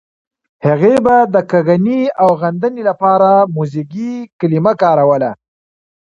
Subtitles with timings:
[0.65, 5.31] هغې به د کږنې او غندنې لپاره موزیګي کلمه کاروله.